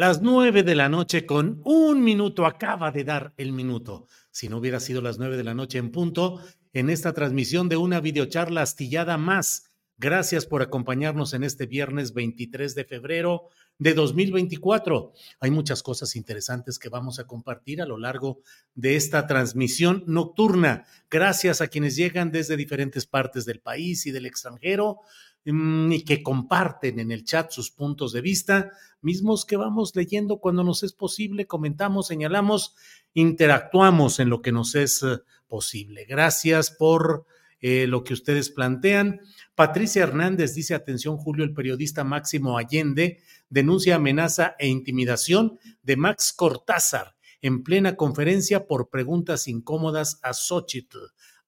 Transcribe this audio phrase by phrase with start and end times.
[0.00, 4.06] Las nueve de la noche con un minuto, acaba de dar el minuto.
[4.30, 6.40] Si no hubiera sido las nueve de la noche en punto,
[6.72, 9.64] en esta transmisión de una videocharla astillada más.
[9.98, 15.12] Gracias por acompañarnos en este viernes 23 de febrero de 2024.
[15.38, 18.40] Hay muchas cosas interesantes que vamos a compartir a lo largo
[18.74, 20.86] de esta transmisión nocturna.
[21.10, 25.00] Gracias a quienes llegan desde diferentes partes del país y del extranjero
[25.44, 30.62] y que comparten en el chat sus puntos de vista, mismos que vamos leyendo cuando
[30.62, 32.74] nos es posible, comentamos, señalamos,
[33.14, 35.18] interactuamos en lo que nos es eh,
[35.48, 36.04] posible.
[36.06, 37.26] Gracias por
[37.60, 39.20] eh, lo que ustedes plantean.
[39.54, 46.32] Patricia Hernández dice, atención Julio, el periodista Máximo Allende denuncia amenaza e intimidación de Max
[46.34, 50.98] Cortázar en plena conferencia por preguntas incómodas a Xochitl.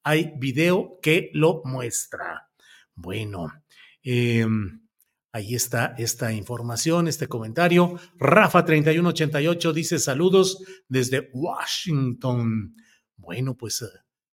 [0.03, 2.49] Hay video que lo muestra.
[2.95, 3.51] Bueno,
[4.03, 4.81] em,
[5.31, 7.99] ahí está esta información, este comentario.
[8.19, 12.75] Rafa3188 dice saludos desde Washington.
[13.17, 13.85] Bueno, pues eh,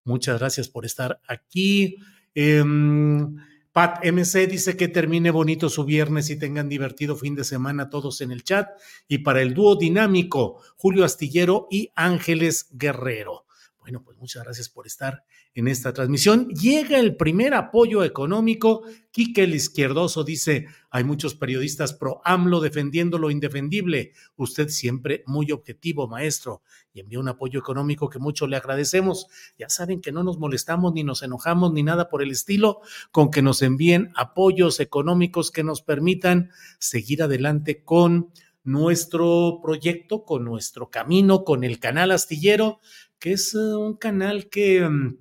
[0.04, 1.98] muchas gracias por estar aquí.
[2.34, 3.36] Em,
[3.72, 8.22] Pat MC dice que termine bonito su viernes y tengan divertido fin de semana todos
[8.22, 8.70] en el chat.
[9.08, 13.47] Y para el dúo dinámico, Julio Astillero y Ángeles Guerrero.
[13.88, 16.50] Bueno, pues muchas gracias por estar en esta transmisión.
[16.50, 18.84] Llega el primer apoyo económico.
[19.12, 24.12] Quique el Izquierdoso dice, hay muchos periodistas pro AMLO defendiendo lo indefendible.
[24.36, 26.64] Usted siempre muy objetivo, maestro.
[26.92, 29.28] Y envía un apoyo económico que mucho le agradecemos.
[29.58, 32.82] Ya saben que no nos molestamos ni nos enojamos ni nada por el estilo
[33.14, 38.34] con que nos envíen apoyos económicos que nos permitan seguir adelante con
[38.68, 42.82] nuestro proyecto, con nuestro camino, con el canal astillero,
[43.20, 45.18] que es eh, un canal que mm,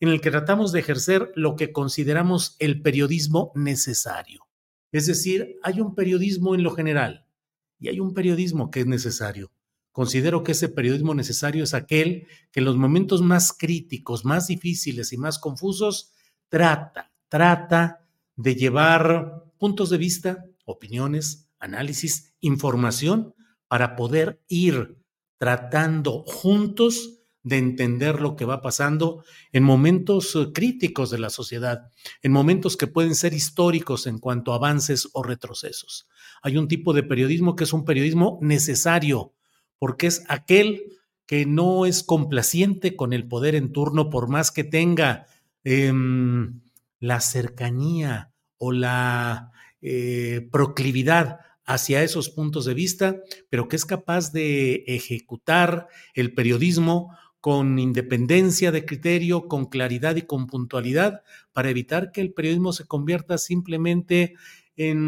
[0.00, 4.46] en el que tratamos de ejercer lo que consideramos el periodismo necesario.
[4.92, 7.26] Es decir, hay un periodismo en lo general
[7.78, 9.52] y hay un periodismo que es necesario.
[9.92, 15.12] Considero que ese periodismo necesario es aquel que en los momentos más críticos, más difíciles
[15.12, 16.12] y más confusos
[16.48, 23.34] trata, trata de llevar puntos de vista, opiniones, análisis, información
[23.68, 24.96] para poder ir
[25.38, 31.90] tratando juntos de entender lo que va pasando en momentos eh, críticos de la sociedad,
[32.22, 36.06] en momentos que pueden ser históricos en cuanto a avances o retrocesos.
[36.42, 39.32] Hay un tipo de periodismo que es un periodismo necesario,
[39.78, 40.82] porque es aquel
[41.26, 45.26] que no es complaciente con el poder en turno, por más que tenga
[45.64, 46.60] em,
[46.98, 53.16] la cercanía o la eh, proclividad hacia esos puntos de vista,
[53.48, 60.22] pero que es capaz de ejecutar el periodismo con independencia de criterio, con claridad y
[60.22, 61.22] con puntualidad,
[61.52, 64.34] para evitar que el periodismo se convierta simplemente
[64.76, 64.98] en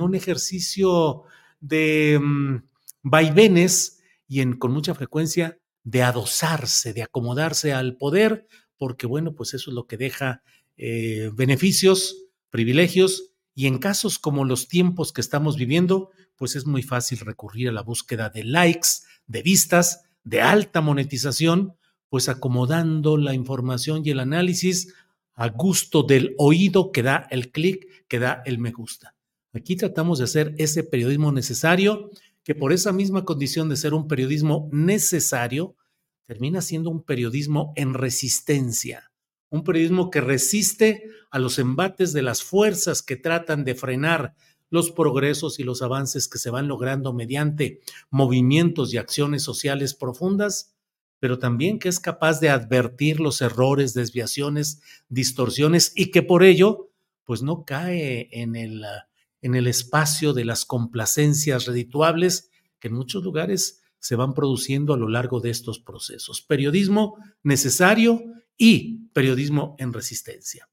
[0.00, 1.24] un ejercicio
[1.60, 2.56] de mm,
[3.02, 8.46] vaivenes y con mucha frecuencia de adosarse, de acomodarse al poder,
[8.78, 10.42] porque bueno, pues eso es lo que deja
[10.76, 16.82] eh, beneficios, privilegios, y en casos como los tiempos que estamos viviendo, pues es muy
[16.82, 18.88] fácil recurrir a la búsqueda de likes,
[19.26, 21.76] de vistas, de alta monetización,
[22.12, 24.92] pues acomodando la información y el análisis
[25.32, 29.14] a gusto del oído que da el clic, que da el me gusta.
[29.54, 32.10] Aquí tratamos de hacer ese periodismo necesario
[32.44, 35.74] que por esa misma condición de ser un periodismo necesario,
[36.26, 39.10] termina siendo un periodismo en resistencia,
[39.48, 44.34] un periodismo que resiste a los embates de las fuerzas que tratan de frenar
[44.68, 47.80] los progresos y los avances que se van logrando mediante
[48.10, 50.74] movimientos y acciones sociales profundas,
[51.22, 56.90] pero también que es capaz de advertir los errores, desviaciones, distorsiones y que por ello,
[57.22, 58.84] pues no cae en el,
[59.40, 64.96] en el espacio de las complacencias redituables que en muchos lugares se van produciendo a
[64.96, 66.42] lo largo de estos procesos.
[66.42, 68.24] Periodismo necesario
[68.58, 70.68] y periodismo en resistencia.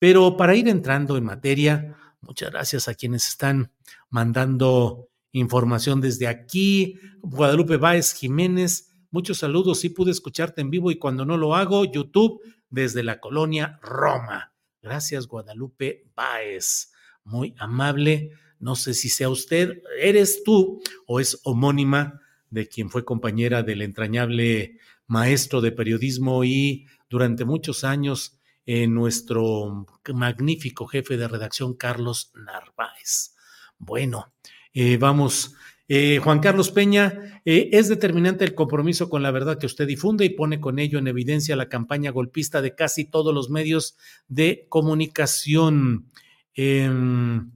[0.00, 3.72] Pero para ir entrando en materia, Muchas gracias a quienes están
[4.08, 6.96] mandando información desde aquí.
[7.20, 9.78] Guadalupe Báez Jiménez, muchos saludos.
[9.78, 14.52] Sí pude escucharte en vivo y cuando no lo hago, YouTube desde la colonia Roma.
[14.82, 16.90] Gracias, Guadalupe Báez.
[17.22, 18.32] Muy amable.
[18.58, 22.20] No sé si sea usted, eres tú o es homónima
[22.50, 30.86] de quien fue compañera del entrañable maestro de periodismo y durante muchos años nuestro magnífico
[30.86, 33.34] jefe de redacción, Carlos Narváez.
[33.78, 34.32] Bueno,
[34.72, 35.54] eh, vamos.
[35.94, 40.30] Eh, Juan Carlos Peña, es determinante el compromiso con la verdad que usted difunde y
[40.30, 46.10] pone con ello en evidencia la campaña golpista de casi todos los medios de comunicación.
[46.54, 47.52] Em,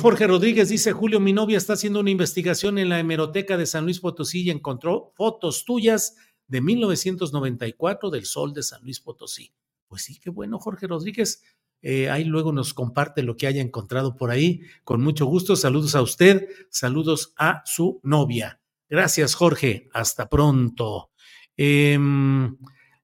[0.00, 3.84] Jorge Rodríguez dice, Julio, mi novia está haciendo una investigación en la hemeroteca de San
[3.84, 6.16] Luis Potosí y encontró fotos tuyas
[6.46, 9.52] de 1994 del Sol de San Luis Potosí.
[9.86, 11.42] Pues sí, qué bueno, Jorge Rodríguez.
[11.82, 14.62] Eh, ahí luego nos comparte lo que haya encontrado por ahí.
[14.84, 15.56] Con mucho gusto.
[15.56, 18.60] Saludos a usted, saludos a su novia.
[18.88, 19.88] Gracias, Jorge.
[19.92, 21.10] Hasta pronto.
[21.56, 22.56] Em,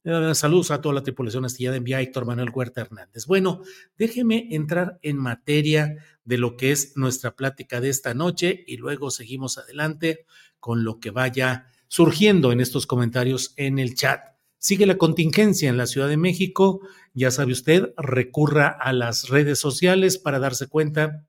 [0.04, 3.26] eh, saludos a toda la tripulación astillada envía Héctor Manuel Huerta Hernández.
[3.26, 3.62] Bueno,
[3.96, 9.10] déjeme entrar en materia de lo que es nuestra plática de esta noche y luego
[9.10, 10.25] seguimos adelante
[10.60, 14.38] con lo que vaya surgiendo en estos comentarios en el chat.
[14.68, 16.82] Sigue la contingencia en la Ciudad de México.
[17.14, 21.24] Ya sabe usted, recurra a las redes sociales para darse cuenta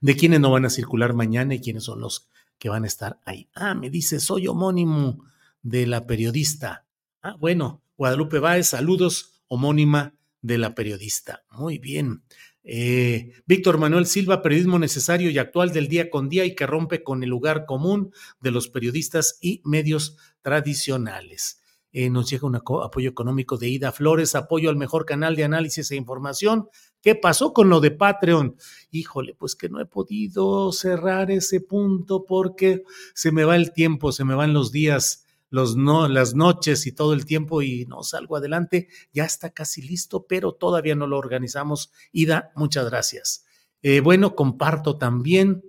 [0.00, 2.28] de quiénes no van a circular mañana y quiénes son los
[2.58, 3.48] que van a estar ahí.
[3.54, 5.24] Ah, me dice, soy homónimo
[5.62, 6.84] de la periodista.
[7.22, 11.44] Ah, bueno, Guadalupe Báez, saludos, homónima de la periodista.
[11.52, 12.24] Muy bien.
[12.64, 17.04] Eh, Víctor Manuel Silva, periodismo necesario y actual del día con día y que rompe
[17.04, 21.62] con el lugar común de los periodistas y medios tradicionales.
[21.98, 25.90] Eh, nos llega un apoyo económico de Ida Flores, apoyo al mejor canal de análisis
[25.90, 26.68] e información.
[27.00, 28.54] ¿Qué pasó con lo de Patreon?
[28.90, 32.84] Híjole, pues que no he podido cerrar ese punto porque
[33.14, 36.92] se me va el tiempo, se me van los días, los no, las noches y
[36.92, 38.88] todo el tiempo y no salgo adelante.
[39.14, 41.92] Ya está casi listo, pero todavía no lo organizamos.
[42.12, 43.46] Ida, muchas gracias.
[43.80, 45.64] Eh, bueno, comparto también,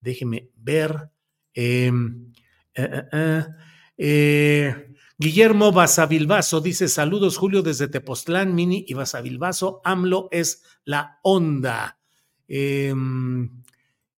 [0.00, 1.10] déjeme ver.
[1.54, 2.32] Em,
[2.72, 3.46] eh, eh,
[3.96, 4.88] eh
[5.22, 9.80] Guillermo Basavilbaso dice: Saludos, Julio, desde Tepoztlán, Mini y Basavilbaso.
[9.84, 12.00] AMLO es la onda.
[12.48, 13.62] Em,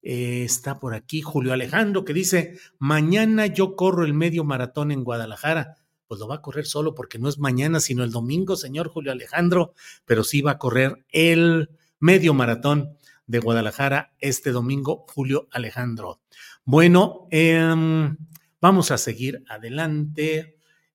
[0.00, 5.04] eh, está por aquí Julio Alejandro que dice: Mañana yo corro el medio maratón en
[5.04, 5.76] Guadalajara.
[6.06, 9.12] Pues lo va a correr solo porque no es mañana, sino el domingo, señor Julio
[9.12, 9.74] Alejandro,
[10.06, 11.68] pero sí va a correr el
[11.98, 12.96] medio maratón
[13.26, 16.22] de Guadalajara este domingo, Julio Alejandro.
[16.64, 18.16] Bueno, em,
[18.58, 20.54] vamos a seguir adelante.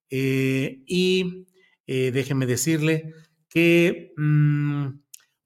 [0.10, 1.48] Eh, y
[1.88, 3.14] eh, déjeme decirle
[3.48, 4.88] que, mm,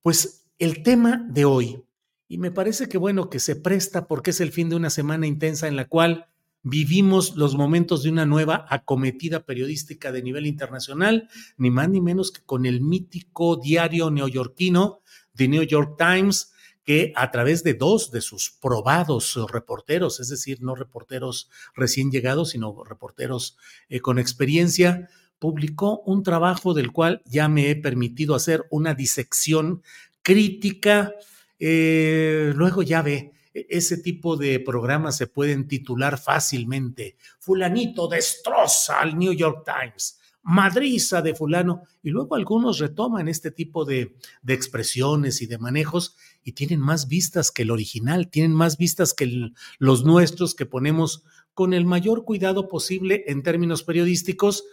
[0.02, 1.84] pues, el tema de hoy,
[2.28, 5.28] y me parece que bueno que se presta porque es el fin de una semana
[5.28, 6.28] intensa en la cual
[6.64, 11.28] vivimos los momentos de una nueva acometida periodística de nivel internacional,
[11.58, 15.02] ni más ni menos que con el mítico diario neoyorquino,
[15.36, 16.53] The New York Times,
[16.84, 22.52] que a través de dos de sus probados reporteros, es decir, no reporteros recién llegados,
[22.52, 23.58] sino reporteros
[23.90, 25.10] eh, con experiencia,
[25.40, 29.82] publicó un trabajo del cual ya me he permitido hacer una disección
[30.22, 31.14] crítica.
[31.60, 37.18] Eh, luego ya ve, e, ese tipo de programas se pueden titular fácilmente.
[37.40, 43.86] Fulanito destroza al New York Times madriza de fulano, y luego algunos retoman este tipo
[43.86, 48.78] de, de, expresiones y de manejos y tienen más vistas que el original, tienen más
[48.78, 51.24] vistas que los nuestros que ponemos
[51.54, 54.66] con el mayor cuidado posible en términos periodísticos,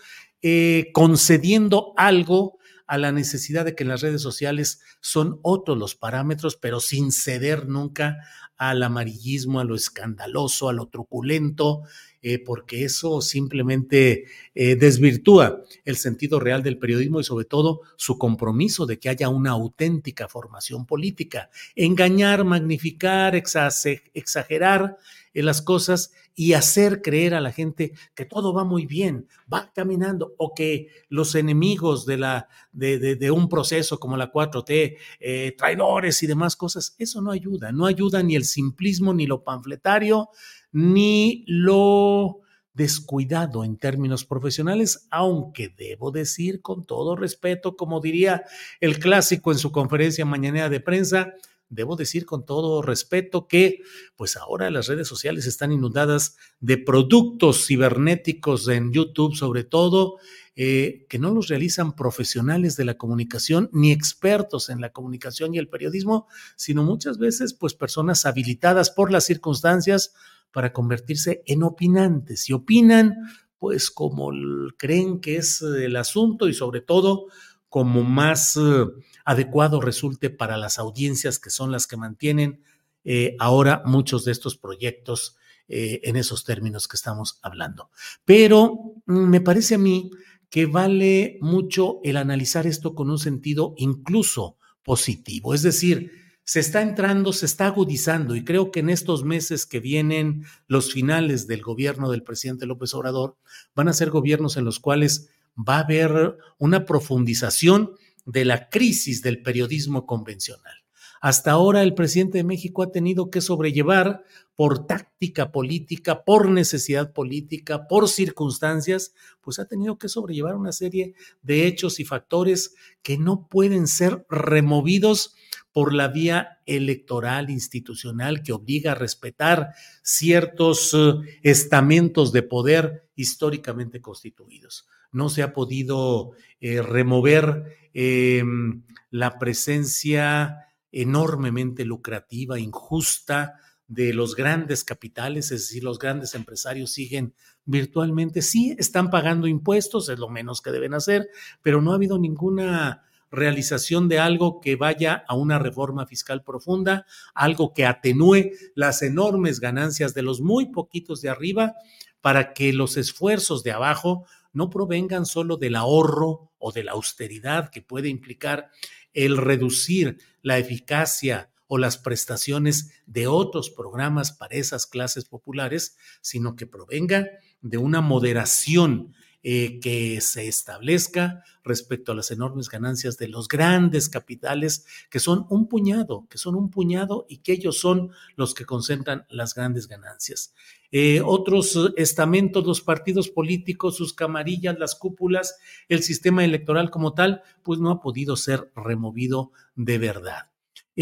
[0.42, 2.58] eh, concediendo algo
[2.90, 7.68] a la necesidad de que las redes sociales son otros los parámetros, pero sin ceder
[7.68, 8.16] nunca
[8.56, 11.82] al amarillismo, a lo escandaloso, a lo truculento,
[12.20, 14.25] eh, porque eso simplemente
[14.56, 19.28] eh, desvirtúa el sentido real del periodismo y sobre todo su compromiso de que haya
[19.28, 21.49] una auténtica formación política.
[21.76, 24.97] Engañar, magnificar, exagerar
[25.34, 29.70] en las cosas y hacer creer a la gente que todo va muy bien, va
[29.75, 35.54] caminando, o que los enemigos de, la, de, de, un proceso como la 4T, eh,
[35.56, 40.30] traidores y demás cosas, eso no ayuda, no ayuda ni el simplismo, ni lo panfletario,
[40.72, 42.40] ni lo
[42.72, 48.44] descuidado en términos profesionales, aunque debo decir con todo respeto, como diría
[48.80, 51.34] el clásico en su conferencia mañanera de prensa,
[51.70, 53.80] debo decir con todo respeto que
[54.16, 60.18] pues ahora las redes sociales están inundadas de productos cibernéticos en YouTube sobre todo,
[60.56, 65.58] eh, que no los realizan profesionales de la comunicación ni expertos en la comunicación y
[65.58, 70.12] el periodismo, sino muchas veces pues personas habilitadas por las circunstancias
[70.52, 72.50] para convertirse en opinantes.
[72.50, 73.14] Y opinan
[73.58, 74.30] pues como
[74.76, 77.26] creen que es el asunto y sobre todo
[77.70, 78.84] como más eh,
[79.24, 82.62] adecuado resulte para las audiencias que son las que mantienen
[83.04, 85.36] eh, ahora muchos de estos proyectos
[85.68, 87.90] eh, en esos términos que estamos hablando.
[88.24, 90.10] Pero mm, me parece a mí
[90.50, 96.10] que vale mucho el analizar esto con un sentido incluso positivo, es decir,
[96.42, 100.92] se está entrando, se está agudizando y creo que en estos meses que vienen los
[100.92, 103.36] finales del gobierno del presidente López Obrador
[103.76, 107.92] van a ser gobiernos en los cuales va a haber una profundización
[108.25, 110.75] de la crisis del periodismo convencional.
[111.21, 114.25] Hasta ahora el presidente de México ha tenido que sobrellevar
[114.57, 121.14] por táctica política, por necesidad política, por circunstancias, pues ha tenido que sobrellevar una serie
[121.42, 125.35] de hechos y factores que no pueden ser removidos
[125.73, 134.00] por la vía electoral institucional que obliga a respetar ciertos eh, estamentos de poder históricamente
[134.00, 134.87] constituidos.
[135.12, 143.55] No se ha podido eh, remover em, la presencia enormemente lucrativa, injusta
[143.87, 150.09] de los grandes capitales, es decir, los grandes empresarios siguen virtualmente, sí, están pagando impuestos,
[150.09, 151.29] es lo menos que deben hacer,
[151.61, 153.02] pero no ha habido ninguna
[153.33, 159.61] realización de algo que vaya a una reforma fiscal profunda, algo que atenúe las enormes
[159.61, 161.75] ganancias de los muy poquitos de arriba
[162.21, 167.71] para que los esfuerzos de abajo no provengan solo del ahorro o de la austeridad
[167.71, 168.71] que puede implicar
[169.12, 176.57] el reducir la eficacia o las prestaciones de otros programas para esas clases populares, sino
[176.57, 177.28] que provenga
[177.61, 184.09] de una moderación eh, que se establezca respecto a las enormes ganancias de los grandes
[184.09, 188.66] capitales, que son un puñado, que son un puñado y que ellos son los que
[188.66, 190.54] concentran las grandes ganancias.
[190.92, 197.42] Eh, otros estamentos, los partidos políticos, sus camarillas, las cúpulas, el sistema electoral como tal,
[197.62, 200.50] pues no ha podido ser removido de verdad.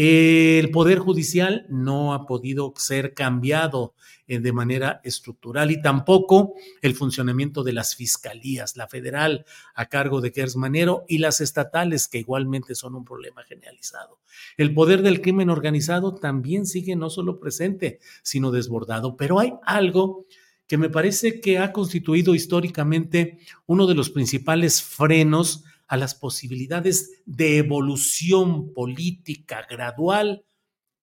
[0.01, 3.95] El Poder Judicial no ha podido ser cambiado
[4.27, 9.43] eh, de manera estructural y tampoco el funcionamiento de las fiscalías, la federal
[9.75, 14.19] a cargo de Gers Manero y las estatales que igualmente son un problema generalizado.
[14.55, 20.27] El poder del crimen organizado también sigue no solo presente, sino desbordado, pero hay algo
[20.65, 27.21] que me parece que ha constituido históricamente uno de los principales frenos a las posibilidades
[27.25, 30.45] de evolución política gradual,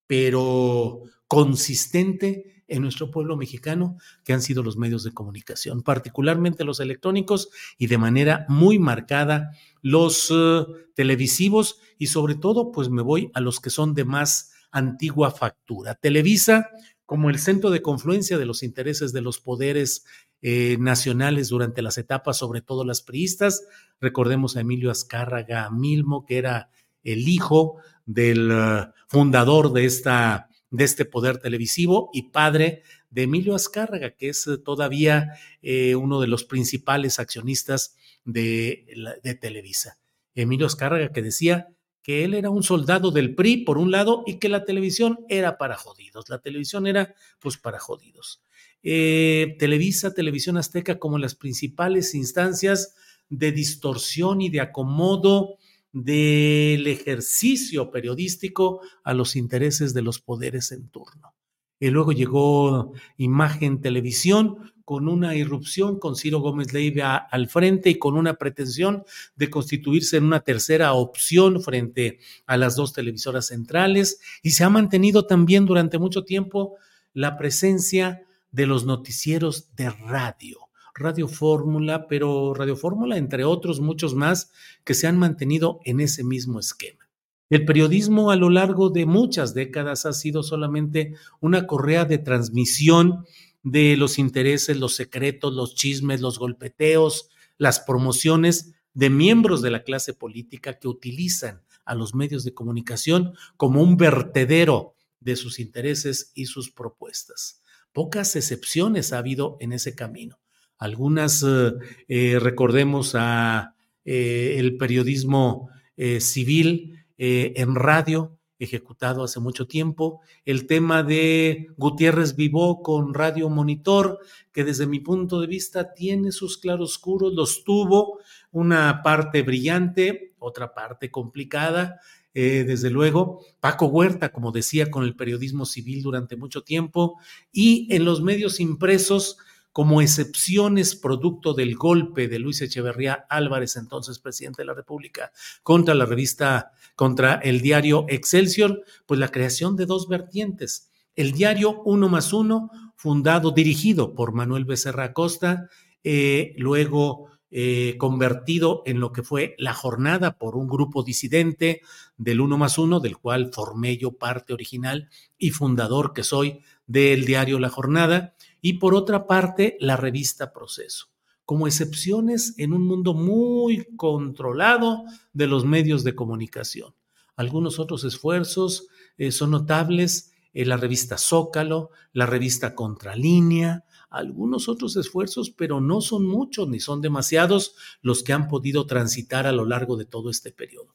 [0.07, 6.81] pero consistente en nuestro pueblo mexicano, que han sido los medios de comunicación, particularmente los
[6.81, 9.51] electrónicos y de manera muy marcada
[9.83, 10.65] los eh,
[10.95, 15.95] televisivos y sobre todo, pues me voy a los que son de más antigua factura.
[15.95, 16.71] Televisa
[17.07, 20.05] como el centro de confluencia de los intereses de los poderes
[20.43, 23.65] eh, nacionales durante las etapas, sobre todo las priistas.
[24.01, 26.71] Recordemos a Emilio Azcárraga Milmo, que era
[27.03, 33.55] el hijo del uh, fundador de, esta, de este poder televisivo y padre de Emilio
[33.55, 39.99] Azcárraga, que es uh, todavía eh, uno de los principales accionistas de, de Televisa.
[40.35, 41.69] Emilio Azcárraga que decía
[42.07, 45.59] que él era un soldado del PRI, por un lado, y que la televisión era
[45.59, 46.29] para jodidos.
[46.29, 48.41] La televisión era, pues, para jodidos.
[48.89, 52.95] Eh, Televisa, Televisión Azteca como las principales instancias
[53.29, 55.57] de distorsión y de acomodo
[55.91, 61.35] del ejercicio periodístico a los intereses de los poderes en turno.
[61.81, 67.99] Y luego llegó Imagen Televisión con una irrupción con Ciro Gómez Leiva al frente y
[67.99, 69.03] con una pretensión
[69.35, 74.21] de constituirse en una tercera opción frente a las dos televisoras centrales.
[74.45, 76.77] Y se ha mantenido también durante mucho tiempo
[77.15, 78.26] la presencia
[78.57, 80.57] de los noticieros de radio.
[80.95, 84.51] Radio Fórmula, pero Radio Fórmula, entre otros muchos más,
[84.83, 87.07] que se han mantenido en ese mismo esquema.
[87.51, 93.27] El periodismo a lo largo de muchas décadas ha sido solamente una correa de transmisión
[93.63, 99.83] de los intereses, los secretos, los chismes, los golpeteos, las promociones de miembros de la
[99.83, 106.33] clase política que utilizan a los medios de comunicación como un vertedero de sus intereses
[106.35, 107.61] y sus propuestas.
[107.97, 110.39] Pocas excepciones ha habido en ese camino.
[110.77, 111.73] Algunas, eh,
[112.09, 113.75] eh, recordemos a
[114.05, 115.71] eh, el periodismo
[116.19, 124.19] civil en radio, ejecutado hace mucho tiempo, el tema de Gutiérrez Vivó con Radio Monitor,
[124.53, 128.19] que desde mi punto de vista tiene sus claroscuros, los tuvo,
[128.51, 131.99] una parte brillante, otra parte complicada,
[132.39, 137.19] eh, desde luego, Paco Huerta, como decía, con el periodismo civil durante mucho tiempo,
[137.51, 139.39] y en los medios impresos,
[139.73, 145.95] como excepciones producto del golpe de Luis Echeverría Álvarez, entonces presidente de la República, contra
[145.95, 150.91] la revista, contra el diario Excelsior, pues la creación de dos vertientes.
[151.15, 155.71] El diario Uno más Uno, fundado, dirigido por Manuel Becerra Acosta,
[156.05, 161.81] eh, luego eh, convertido en lo que fue la jornada por un grupo disidente
[162.17, 167.25] del uno más uno, del cual formé yo parte original y fundador que soy del
[167.25, 171.07] diario La Jornada, y por otra parte la revista Proceso,
[171.45, 176.95] como excepciones en un mundo muy controlado de los medios de comunicación.
[177.37, 178.89] Algunos otros esfuerzos
[179.19, 183.85] eh, son notables, en la revista Zócalo, la revista Contralínea,
[184.19, 189.47] algunos otros esfuerzos, pero no son muchos ni son demasiados los que han podido transitar
[189.47, 190.95] a lo largo de todo este periodo.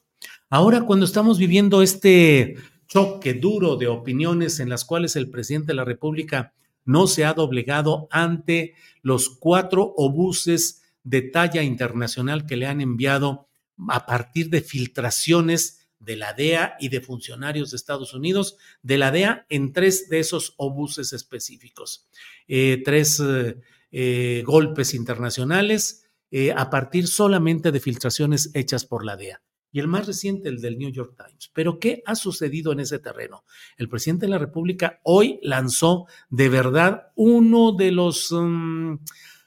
[0.50, 5.74] Ahora, cuando estamos viviendo este choque duro de opiniones en las cuales el presidente de
[5.74, 6.52] la República
[6.84, 13.48] no se ha doblegado ante los cuatro obuses de talla internacional que le han enviado
[13.88, 19.10] a partir de filtraciones de la DEA y de funcionarios de Estados Unidos, de la
[19.10, 22.08] DEA en tres de esos obuses específicos.
[22.48, 23.56] Eh, tres eh,
[23.90, 26.00] eh, golpes internacionales
[26.56, 29.42] a partir solamente de filtraciones hechas por la DEA.
[29.70, 31.50] Y el más reciente, el del New York Times.
[31.52, 33.44] Pero ¿qué ha sucedido en ese terreno?
[33.76, 38.94] El presidente de la República hoy lanzó de verdad uno de los mm,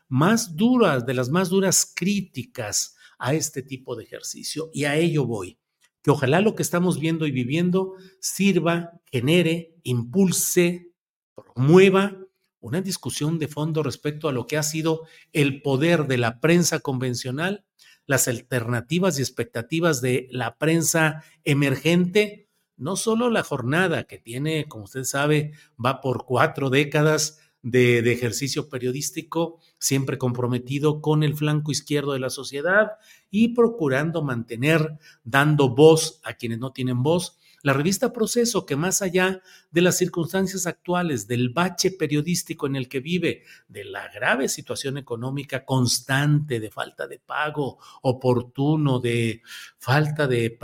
[0.09, 4.69] más duras, de las más duras críticas a este tipo de ejercicio.
[4.71, 5.57] Y a ello voy
[6.05, 10.91] que ojalá lo que estamos viendo y viviendo sirva, genere, impulse,
[11.33, 12.15] promueva
[12.59, 16.79] una discusión de fondo respecto a lo que ha sido el poder de la prensa
[16.79, 17.65] convencional,
[18.05, 24.83] las alternativas y expectativas de la prensa emergente, no solo la jornada que tiene, como
[24.83, 32.13] usted sabe, va por cuatro décadas de, ejercicio periodístico, siempre comprometido con el flanco izquierdo
[32.13, 32.91] de la sociedad
[33.31, 39.01] y procurando mantener, dando voz a quienes no tienen voz, la revista Proceso, que más
[39.01, 44.49] allá de las circunstancias actuales, del bache periodístico en el que vive, de la grave
[44.49, 49.41] situación económica constante de falta de pago oportuno, de
[49.79, 50.55] falta de,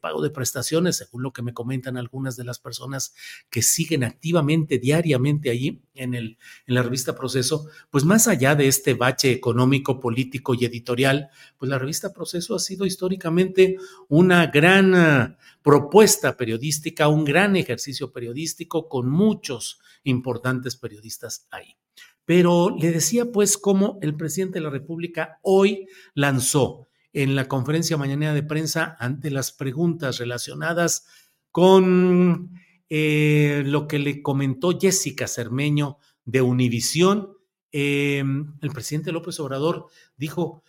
[0.00, 3.16] pago de prestaciones, según lo que me comentan algunas de las personas
[3.50, 6.38] que siguen activamente, diariamente allí en, el,
[6.68, 11.68] en la revista Proceso, pues más allá de este bache económico, político y editorial, pues
[11.68, 13.76] la revista Proceso ha sido históricamente
[14.08, 21.78] una gran propuesta periodística, un gran ejercicio periodístico con muchos importantes periodistas ahí.
[22.26, 27.96] Pero le decía pues cómo el presidente de la República hoy lanzó en la conferencia
[27.96, 31.06] mañana de prensa ante las preguntas relacionadas
[31.50, 32.50] con
[32.90, 37.38] eh, lo que le comentó Jessica Cermeño de Univisión.
[37.72, 38.22] Eh,
[38.60, 39.86] el presidente López Obrador
[40.18, 40.62] dijo,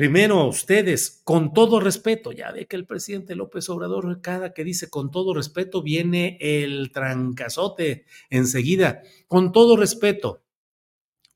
[0.00, 4.88] Primero ustedes, con todo respeto, ya ve que el presidente López Obrador, cada que dice
[4.88, 9.02] con todo respeto, viene el trancazote enseguida.
[9.28, 10.42] Con todo respeto,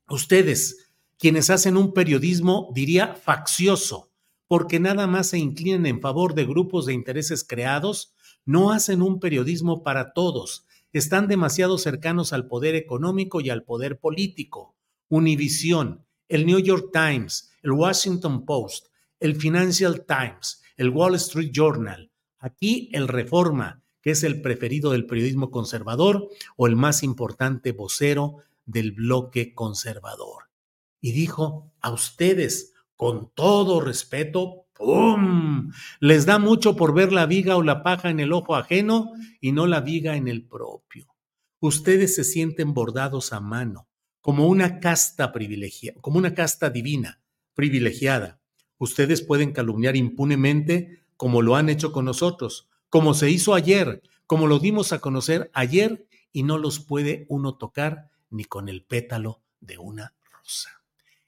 [0.09, 4.09] ustedes, quienes hacen un periodismo, diría, faccioso,
[4.47, 9.19] porque nada más se inclinan en favor de grupos de intereses creados, no hacen un
[9.19, 14.75] periodismo para todos, están demasiado cercanos al poder económico y al poder político.
[15.07, 18.87] Univisión, el New York Times, el Washington Post,
[19.19, 22.11] el Financial Times, el Wall Street Journal.
[22.37, 28.37] Aquí el Reforma, que es el preferido del periodismo conservador o el más importante vocero
[28.65, 30.43] del bloque conservador.
[31.01, 35.71] Y dijo, a ustedes, con todo respeto, ¡pum!
[35.99, 39.53] Les da mucho por ver la viga o la paja en el ojo ajeno y
[39.53, 41.07] no la viga en el propio.
[41.59, 43.87] Ustedes se sienten bordados a mano,
[44.21, 47.21] como una casta privilegiada, como una casta divina,
[47.55, 48.39] privilegiada.
[48.77, 54.47] Ustedes pueden calumniar impunemente como lo han hecho con nosotros, como se hizo ayer, como
[54.47, 59.41] lo dimos a conocer ayer y no los puede uno tocar ni con el pétalo
[59.61, 60.81] de una rosa.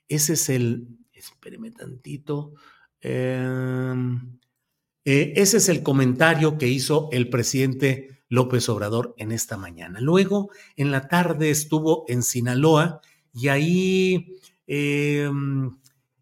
[0.07, 2.53] Ese es el, espéreme tantito,
[2.99, 4.39] em,
[5.05, 10.01] eh, ese es el comentario que hizo el presidente López Obrador en esta mañana.
[10.01, 13.01] Luego, en la tarde estuvo en Sinaloa
[13.33, 14.37] y ahí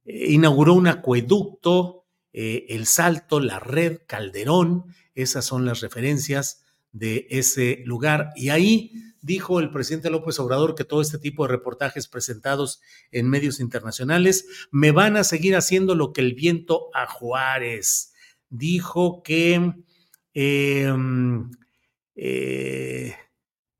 [0.05, 7.27] em, inauguró un acueducto, eh, El Salto, La Red, Calderón, esas son las referencias de
[7.29, 8.29] ese lugar.
[8.35, 8.91] Y ahí
[9.21, 12.79] dijo el presidente López Obrador que todo este tipo de reportajes presentados
[13.11, 18.13] en medios internacionales me van a seguir haciendo lo que el viento a Juárez.
[18.49, 19.73] Dijo que,
[20.33, 21.51] em,
[22.15, 23.15] eh,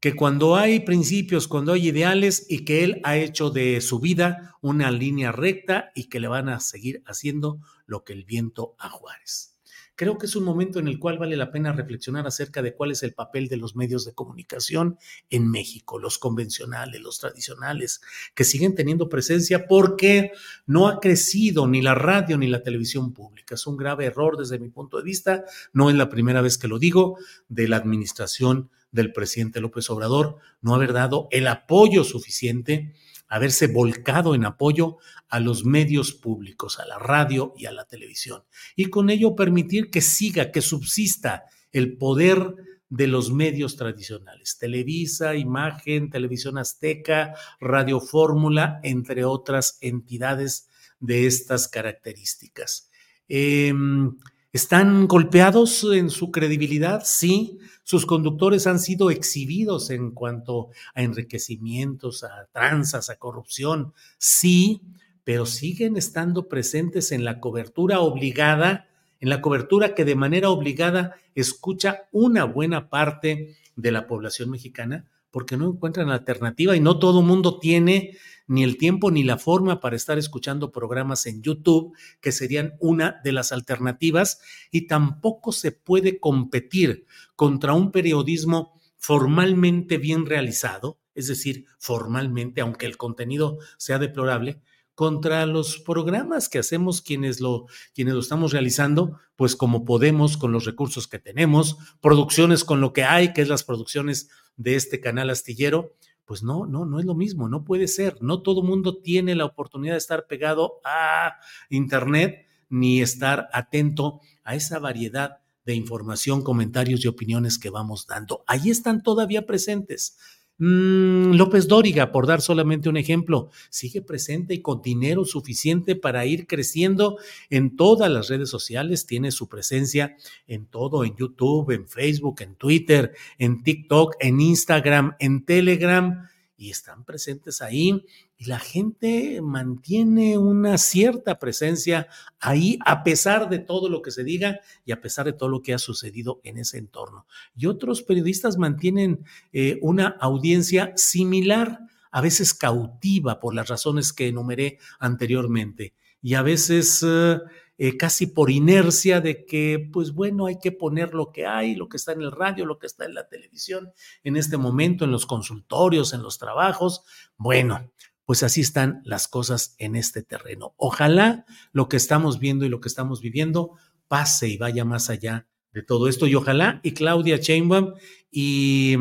[0.05, 4.55] que cuando hay principios, cuando hay ideales y que él ha hecho de su vida
[4.61, 8.91] una línea recta y que le van a seguir haciendo lo que el viento a
[8.91, 9.54] Juárez
[9.95, 12.91] creo que es un momento en el cual vale la pena reflexionar acerca de cuál
[12.91, 14.97] es el papel de los medios de comunicación
[15.29, 18.01] en México, los convencionales, los tradicionales,
[18.33, 20.31] que siguen teniendo presencia porque
[20.65, 23.55] no ha crecido ni la radio ni la televisión pública.
[23.55, 25.45] Es un grave error desde mi punto de vista.
[25.73, 30.37] No es la primera vez que lo digo de la administración del presidente López Obrador,
[30.61, 32.93] no haber dado el apoyo suficiente
[33.27, 34.97] haberse volcado en apoyo
[35.29, 38.43] a los medios públicos, a la radio y a la televisión,
[38.75, 42.55] y con ello permitir que siga, que subsista el poder
[42.89, 51.67] de los medios tradicionales, Televisa, Imagen, Televisión Azteca, Radio Fórmula, entre otras entidades de estas
[51.67, 52.89] características.
[53.27, 54.17] Em,
[54.55, 57.01] ¿Están golpeados en su credibilidad?
[57.03, 57.59] Sí.
[57.83, 63.91] Sus conductores han sido exhibidos en cuanto a enriquecimientos, a tranzas, a corrupción.
[64.17, 64.81] Sí,
[65.25, 68.87] pero siguen estando presentes en la cobertura obligada,
[69.19, 75.05] en la cobertura que de manera obligada escucha una buena parte de la población mexicana
[75.31, 79.79] porque no encuentran alternativa y no todo mundo tiene ni el tiempo ni la forma
[79.79, 84.39] para estar escuchando programas en YouTube, que serían una de las alternativas,
[84.71, 87.05] y tampoco se puede competir
[87.35, 94.61] contra un periodismo formalmente bien realizado, es decir, formalmente, aunque el contenido sea deplorable,
[94.95, 100.53] contra los programas que hacemos quienes lo, quienes lo estamos realizando, pues como podemos, con
[100.53, 105.01] los recursos que tenemos, producciones con lo que hay, que es las producciones de este
[105.01, 105.93] canal astillero,
[106.25, 108.17] pues no, no, no es lo mismo, no puede ser.
[108.21, 111.35] No todo mundo tiene la oportunidad de estar pegado a
[111.69, 118.43] Internet ni estar atento a esa variedad de información, comentarios y opiniones que vamos dando.
[118.47, 120.17] Ahí están todavía presentes.
[120.57, 126.25] Mm, López Dóriga, por dar solamente un ejemplo, sigue presente y con dinero suficiente para
[126.25, 127.17] ir creciendo
[127.49, 130.15] en todas las redes sociales, tiene su presencia
[130.47, 136.69] en todo, en YouTube, en Facebook, en Twitter, en TikTok, en Instagram, en Telegram y
[136.69, 138.05] están presentes ahí
[138.37, 142.07] y la gente mantiene una cierta presencia
[142.39, 145.61] ahí a pesar de todo lo que se diga y a pesar de todo lo
[145.61, 147.25] que ha sucedido en ese entorno.
[147.55, 151.79] Y otros periodistas mantienen eh, una audiencia similar,
[152.11, 157.03] a veces cautiva por las razones que enumeré anteriormente y a veces...
[157.05, 157.39] Eh,
[157.77, 161.89] eh, casi por inercia de que, pues bueno, hay que poner lo que hay, lo
[161.89, 163.91] que está en el radio, lo que está en la televisión,
[164.23, 167.03] en este momento, en los consultorios, en los trabajos.
[167.37, 167.91] Bueno,
[168.25, 170.73] pues así están las cosas en este terreno.
[170.77, 173.71] Ojalá lo que estamos viendo y lo que estamos viviendo
[174.07, 176.27] pase y vaya más allá de todo esto.
[176.27, 177.93] Y ojalá y Claudia Chainbaum
[178.31, 178.95] y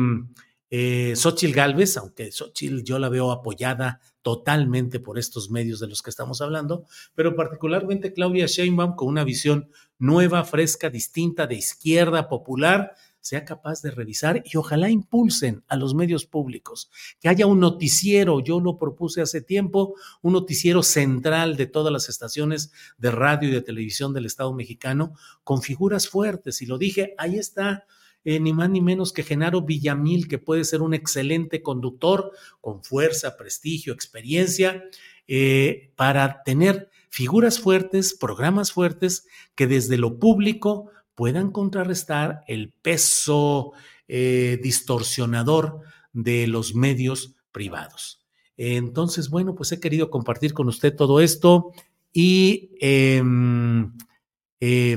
[0.69, 1.13] eh,
[1.53, 6.41] Galvez, aunque Xochitl yo la veo apoyada totalmente por estos medios de los que estamos
[6.41, 13.45] hablando, pero particularmente Claudia Sheinbaum con una visión nueva, fresca, distinta, de izquierda, popular, sea
[13.45, 18.59] capaz de revisar y ojalá impulsen a los medios públicos, que haya un noticiero, yo
[18.59, 23.61] lo propuse hace tiempo, un noticiero central de todas las estaciones de radio y de
[23.61, 27.85] televisión del Estado mexicano, con figuras fuertes, y lo dije, ahí está
[28.27, 32.83] eh, ni más ni menos que Genaro Villamil, que puede ser un excelente conductor con
[32.83, 34.83] fuerza, prestigio, experiencia,
[35.27, 43.73] eh, para tener figuras fuertes, programas fuertes que desde lo público puedan contrarrestar el peso
[44.07, 48.25] eh, distorsionador de los medios privados.
[48.57, 51.73] Entonces, bueno, pues he querido compartir con usted todo esto
[52.11, 53.93] y em,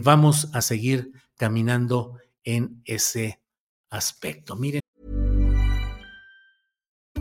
[0.03, 3.41] vamos a seguir caminando en ese
[3.91, 4.57] aspecto.
[4.57, 4.81] Miren.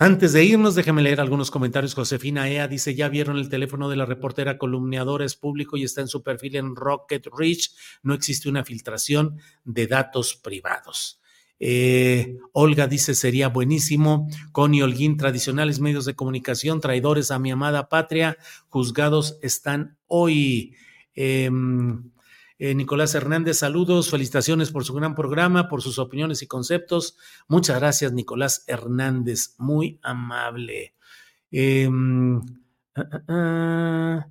[0.00, 1.94] Antes de irnos, déjeme leer algunos comentarios.
[1.94, 6.00] Josefina Ea dice, ya vieron el teléfono de la reportera columniadora, es público y está
[6.02, 7.72] en su perfil en Rocket Reach.
[8.04, 11.20] No existe una filtración de datos privados.
[11.58, 14.28] Eh, Olga dice, sería buenísimo.
[14.52, 20.76] Connie Holguín, tradicionales medios de comunicación, traidores a mi amada patria, juzgados están hoy.
[21.16, 22.12] Em,
[22.58, 27.16] eh, Nicolás Hernández, saludos, felicitaciones por su gran programa, por sus opiniones y conceptos.
[27.46, 30.94] Muchas gracias, Nicolás Hernández, muy amable.
[31.50, 31.88] Eh,
[32.96, 34.28] ah, ah, ah.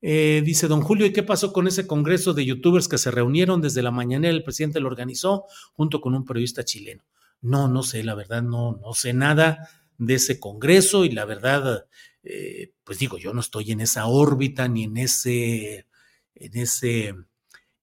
[0.00, 3.60] Eh, dice don Julio, ¿y qué pasó con ese congreso de youtubers que se reunieron
[3.60, 4.32] desde la mañanera?
[4.32, 7.04] El presidente lo organizó junto con un periodista chileno.
[7.40, 11.86] No, no sé, la verdad, no, no sé nada de ese congreso y la verdad,
[12.22, 15.86] eh, pues digo, yo no estoy en esa órbita ni en ese,
[16.34, 17.14] en ese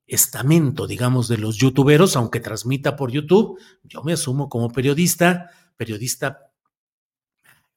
[0.07, 6.51] estamento, digamos, de los youtuberos, aunque transmita por YouTube, yo me asumo como periodista, periodista,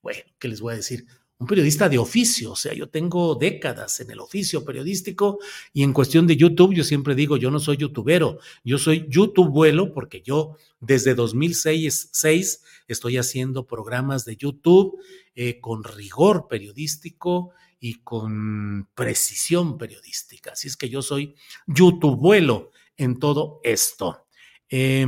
[0.03, 1.07] bueno, ¿qué les voy a decir?
[1.41, 5.39] Un periodista de oficio, o sea, yo tengo décadas en el oficio periodístico
[5.73, 9.49] y en cuestión de YouTube yo siempre digo, yo no soy youtubero, yo soy YouTube
[9.49, 14.99] vuelo porque yo desde 2006 6, estoy haciendo programas de YouTube
[15.37, 20.53] eh, con rigor periodístico y con precisión periodística.
[20.53, 21.37] Así es que yo soy
[21.67, 24.27] youtubuelo en todo esto.
[24.69, 25.07] Eh,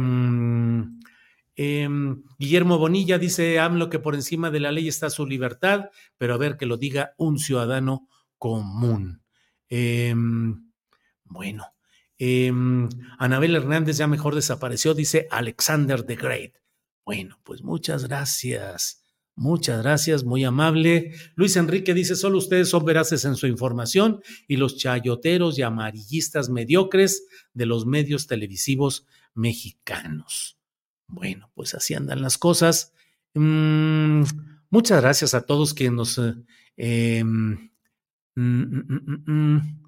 [1.56, 1.88] eh,
[2.38, 6.38] Guillermo Bonilla dice AMLO que por encima de la ley está su libertad, pero a
[6.38, 9.22] ver que lo diga un ciudadano común.
[9.68, 10.14] Eh,
[11.24, 11.66] bueno,
[13.18, 16.54] Anabel Hernández ya mejor desapareció, dice Alexander the Great.
[17.04, 18.99] Bueno, pues muchas gracias.
[19.40, 21.14] Muchas gracias, muy amable.
[21.34, 26.50] Luis Enrique dice, solo ustedes son veraces en su información y los chayoteros y amarillistas
[26.50, 30.58] mediocres de los medios televisivos mexicanos.
[31.06, 32.92] Bueno, pues así andan las cosas.
[33.32, 34.24] Mm,
[34.68, 36.18] muchas gracias a todos que nos...
[36.18, 36.34] Eh,
[36.76, 37.70] em,
[38.34, 39.80] mm, mm,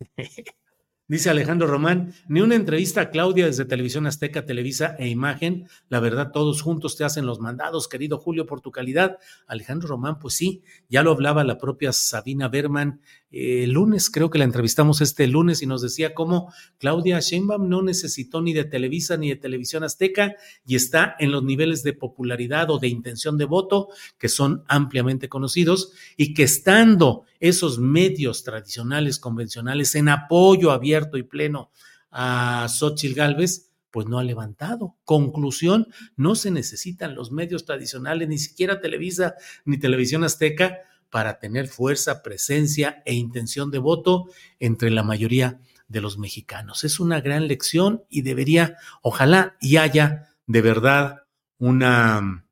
[1.06, 5.68] Dice Alejandro Román, ni una entrevista a Claudia desde Televisión Azteca, Televisa e Imagen.
[5.90, 9.18] La verdad, todos juntos te hacen los mandados, querido Julio, por tu calidad.
[9.46, 13.02] Alejandro Román, pues sí, ya lo hablaba la propia Sabina Berman
[13.36, 17.82] el lunes, creo que la entrevistamos este lunes y nos decía cómo Claudia Sheinbaum no
[17.82, 22.70] necesitó ni de Televisa ni de Televisión Azteca y está en los niveles de popularidad
[22.70, 29.18] o de intención de voto que son ampliamente conocidos y que estando esos medios tradicionales,
[29.18, 31.70] convencionales, en apoyo abierto y pleno
[32.12, 34.96] a Xochitl Gálvez, pues no ha levantado.
[35.04, 40.78] Conclusión, no se necesitan los medios tradicionales, ni siquiera Televisa ni Televisión Azteca,
[41.14, 46.82] para tener fuerza, presencia e intención de voto entre la mayoría de los mexicanos.
[46.82, 51.22] Es una gran lección y debería, ojalá y haya de verdad
[51.56, 52.44] una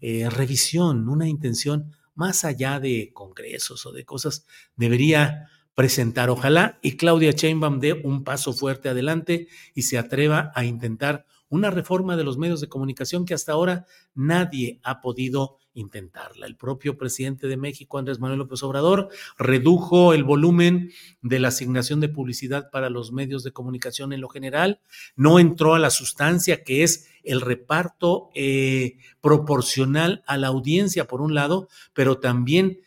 [0.00, 6.30] eh, revisión, una intención más allá de congresos o de cosas, debería presentar.
[6.30, 11.72] Ojalá y Claudia Sheinbaum dé un paso fuerte adelante y se atreva a intentar una
[11.72, 16.46] reforma de los medios de comunicación que hasta ahora nadie ha podido intentarla.
[16.46, 19.08] El propio presidente de México, Andrés Manuel López Obrador,
[19.38, 20.90] redujo el volumen
[21.22, 24.80] de la asignación de publicidad para los medios de comunicación en lo general,
[25.14, 31.20] no entró a la sustancia que es el reparto eh, proporcional a la audiencia, por
[31.20, 32.80] un lado, pero también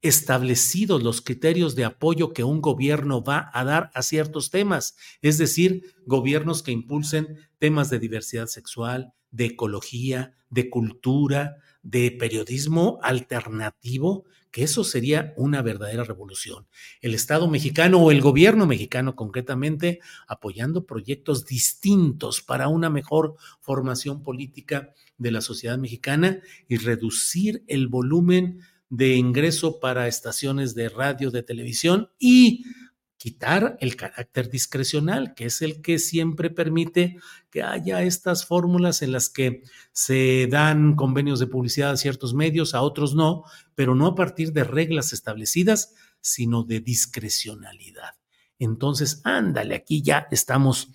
[0.00, 5.38] establecidos los criterios de apoyo que un gobierno va a dar a ciertos temas, es
[5.38, 14.24] decir, gobiernos que impulsen temas de diversidad sexual, de ecología, de cultura, de periodismo alternativo,
[14.50, 16.66] que eso sería una verdadera revolución.
[17.00, 24.22] El Estado mexicano o el gobierno mexicano concretamente apoyando proyectos distintos para una mejor formación
[24.22, 28.60] política de la sociedad mexicana y reducir el volumen
[28.90, 32.64] de ingreso para estaciones de radio, de televisión y
[33.18, 37.18] quitar el carácter discrecional, que es el que siempre permite
[37.50, 42.74] que haya estas fórmulas en las que se dan convenios de publicidad a ciertos medios,
[42.74, 43.42] a otros no,
[43.74, 48.14] pero no a partir de reglas establecidas, sino de discrecionalidad.
[48.60, 50.88] Entonces, ándale, aquí ya estamos.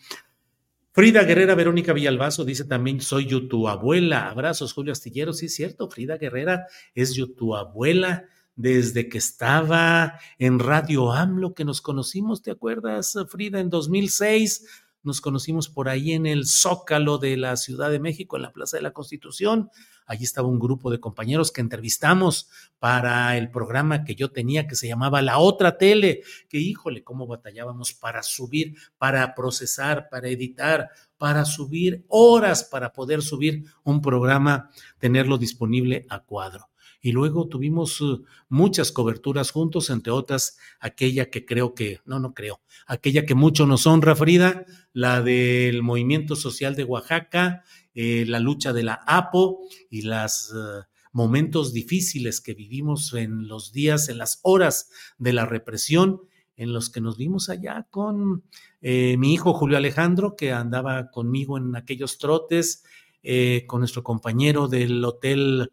[0.94, 4.30] Frida Guerrera, Verónica Villalbazo dice también, soy yo tu abuela.
[4.30, 5.34] Abrazos, Julio Astillero.
[5.34, 11.54] Sí, es cierto, Frida Guerrera es yo tu abuela desde que estaba en Radio AMLO,
[11.54, 13.60] que nos conocimos, ¿te acuerdas, Frida?
[13.60, 18.44] En 2006 nos conocimos por ahí en el Zócalo de la Ciudad de México, en
[18.44, 19.70] la Plaza de la Constitución.
[20.06, 24.76] Allí estaba un grupo de compañeros que entrevistamos para el programa que yo tenía que
[24.76, 30.90] se llamaba La Otra Tele, que híjole, cómo batallábamos para subir, para procesar, para editar,
[31.18, 36.70] para subir horas, para poder subir un programa, tenerlo disponible a cuadro
[37.04, 42.34] y luego tuvimos uh, muchas coberturas juntos, entre otras aquella que creo que, no, no
[42.34, 47.64] creo, aquella que mucho nos honra, Frida, la del movimiento social de Oaxaca,
[47.94, 49.60] eh, la lucha de la APO
[49.92, 55.46] y los uh, momentos difíciles que vivimos en los días, en las horas de la
[55.46, 56.22] represión
[56.56, 58.44] en los que nos vimos allá con
[58.82, 62.84] eh, mi hijo Julio Alejandro, que andaba conmigo en aquellos trotes,
[63.24, 65.72] eh, con nuestro compañero del hotel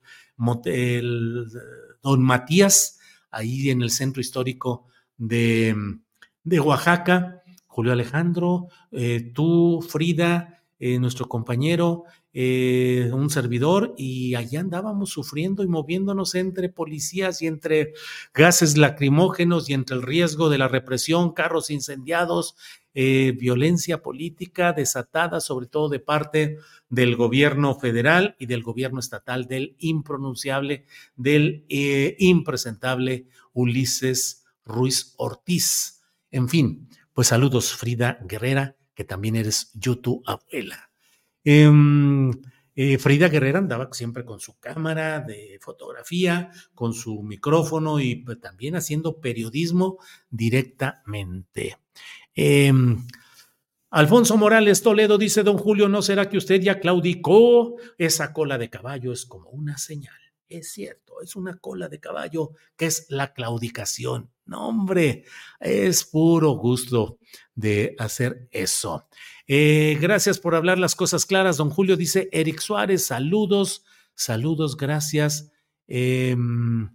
[2.02, 2.98] Don Matías,
[3.30, 5.74] ahí en el centro histórico de,
[6.42, 7.42] de Oaxaca.
[7.66, 15.64] Julio Alejandro, eh, tú, Frida, eh, nuestro compañero, eh, un servidor, y allí andábamos sufriendo
[15.64, 17.94] y moviéndonos entre policías y entre
[18.32, 22.54] gases lacrimógenos y entre el riesgo de la represión, carros incendiados,
[22.94, 29.46] eh, violencia política desatada, sobre todo de parte del gobierno federal y del gobierno estatal,
[29.46, 36.02] del impronunciable, del eh, impresentable Ulises Ruiz Ortiz.
[36.30, 40.89] En fin, pues saludos, Frida Guerrera, que también eres YouTube abuela.
[41.44, 42.30] Em,
[42.74, 48.40] eh, Frida Guerrera andaba siempre con su cámara de fotografía, con su micrófono y pues,
[48.40, 49.98] también haciendo periodismo
[50.30, 51.78] directamente.
[52.34, 53.06] Em,
[53.90, 57.76] Alfonso Morales Toledo dice, don Julio, ¿no será que usted ya claudicó?
[57.98, 60.14] Esa cola de caballo es como una señal.
[60.48, 64.30] Es cierto, es una cola de caballo que es la claudicación.
[64.46, 65.24] No, hombre,
[65.60, 67.18] es puro gusto
[67.54, 69.08] de hacer eso.
[69.52, 71.96] Eh, gracias por hablar las cosas claras, don Julio.
[71.96, 73.84] Dice Eric Suárez, saludos,
[74.14, 75.50] saludos, gracias.
[75.88, 76.88] Em,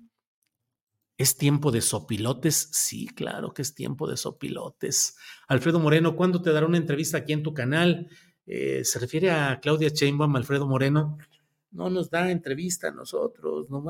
[1.18, 2.70] ¿Es tiempo de sopilotes?
[2.72, 5.18] Sí, claro que es tiempo de sopilotes.
[5.50, 8.08] Alfredo Moreno, ¿cuándo te dará una entrevista aquí en tu canal?
[8.46, 11.18] Eh, ¿Se refiere a Claudia Sheinbaum, Alfredo Moreno?
[11.72, 13.84] No nos da entrevista a nosotros, no,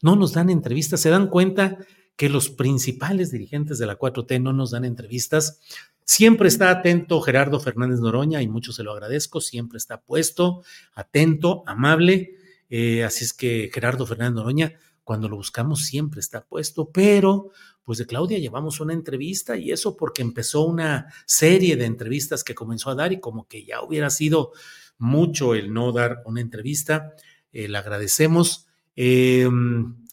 [0.00, 1.00] no nos dan entrevistas.
[1.00, 1.76] ¿Se dan cuenta
[2.16, 5.60] que los principales dirigentes de la 4T no nos dan entrevistas?
[6.08, 10.62] Siempre está atento Gerardo Fernández Noroña y mucho se lo agradezco, siempre está puesto,
[10.94, 12.36] atento, amable.
[12.70, 17.50] Eh, así es que Gerardo Fernández Noroña, cuando lo buscamos, siempre está puesto, pero
[17.82, 22.54] pues de Claudia llevamos una entrevista y eso porque empezó una serie de entrevistas que
[22.54, 24.52] comenzó a dar y como que ya hubiera sido
[24.98, 27.14] mucho el no dar una entrevista.
[27.52, 28.68] Eh, le agradecemos.
[28.94, 30.06] Em,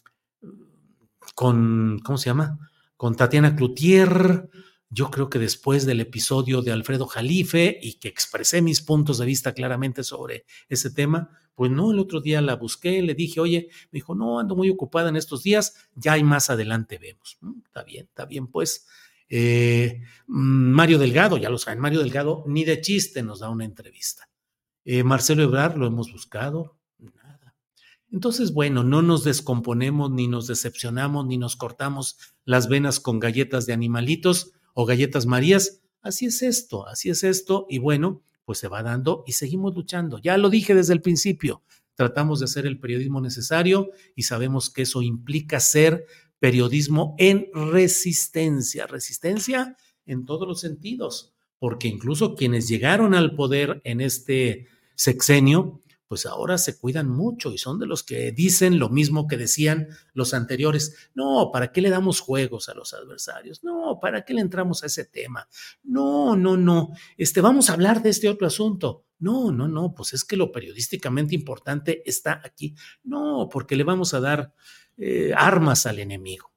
[1.36, 2.58] con, ¿cómo se llama?
[2.96, 4.48] Con Tatiana Cloutier,
[4.94, 9.26] yo creo que después del episodio de Alfredo Jalife y que expresé mis puntos de
[9.26, 13.68] vista claramente sobre ese tema, pues no, el otro día la busqué, le dije, oye,
[13.90, 17.38] me dijo, no, ando muy ocupada en estos días, ya hay más adelante vemos.
[17.40, 18.86] Mm, está bien, está bien, pues.
[19.28, 23.64] Eh, mm, Mario Delgado, ya lo saben, Mario Delgado ni de chiste nos da una
[23.64, 24.28] entrevista.
[24.84, 27.56] Eh, Marcelo Ebrar lo hemos buscado, nada.
[28.12, 33.66] Entonces, bueno, no nos descomponemos, ni nos decepcionamos, ni nos cortamos las venas con galletas
[33.66, 35.80] de animalitos o galletas Marías.
[36.02, 37.66] Así es esto, así es esto.
[37.70, 40.18] Y bueno, pues se va dando y seguimos luchando.
[40.18, 41.62] Ya lo dije desde el principio,
[41.94, 46.04] tratamos de hacer el periodismo necesario y sabemos que eso implica ser
[46.38, 54.02] periodismo en resistencia, resistencia en todos los sentidos, porque incluso quienes llegaron al poder en
[54.02, 55.80] este sexenio
[56.14, 59.88] pues ahora se cuidan mucho y son de los que dicen lo mismo que decían
[60.12, 61.10] los anteriores.
[61.12, 63.64] No, ¿para qué le damos juegos a los adversarios?
[63.64, 65.48] No, ¿para qué le entramos a ese tema?
[65.82, 66.92] No, no, no.
[67.16, 69.06] Este, vamos a hablar de este otro asunto.
[69.18, 72.76] No, no, no, pues es que lo periodísticamente importante está aquí.
[73.02, 74.54] No, porque le vamos a dar
[74.96, 76.52] eh, armas al enemigo.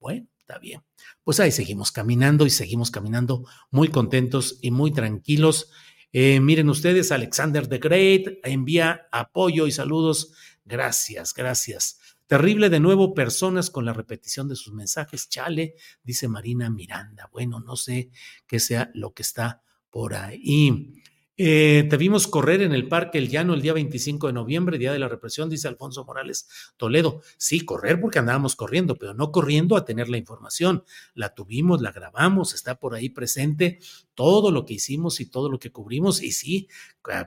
[0.00, 0.82] Bueno, está bien.
[1.24, 5.70] Pues ahí seguimos caminando y seguimos caminando muy contentos y muy tranquilos
[6.12, 10.32] eh, miren ustedes, Alexander the Great envía apoyo y saludos.
[10.64, 11.98] Gracias, gracias.
[12.26, 15.28] Terrible de nuevo, personas con la repetición de sus mensajes.
[15.28, 17.28] Chale, dice Marina Miranda.
[17.32, 18.10] Bueno, no sé
[18.46, 21.02] qué sea lo que está por ahí.
[21.40, 24.92] Eh, te vimos correr en el Parque El Llano el día 25 de noviembre, día
[24.92, 27.22] de la represión, dice Alfonso Morales Toledo.
[27.36, 30.82] Sí, correr porque andábamos corriendo, pero no corriendo a tener la información.
[31.14, 33.78] La tuvimos, la grabamos, está por ahí presente
[34.14, 36.24] todo lo que hicimos y todo lo que cubrimos.
[36.24, 36.66] Y sí,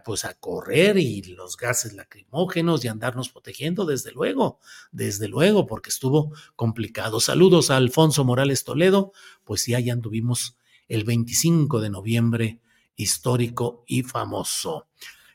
[0.03, 4.59] pues a correr y los gases lacrimógenos y andarnos protegiendo, desde luego,
[4.91, 7.21] desde luego, porque estuvo complicado.
[7.21, 9.13] Saludos a Alfonso Morales Toledo,
[9.45, 10.57] pues sí, allá anduvimos
[10.89, 12.59] el 25 de noviembre
[12.95, 14.87] histórico y famoso.